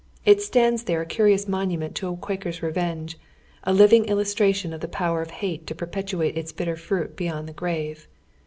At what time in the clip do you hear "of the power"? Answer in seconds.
4.73-5.21